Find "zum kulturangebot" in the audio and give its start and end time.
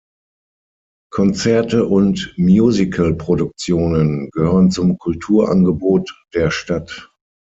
4.71-6.11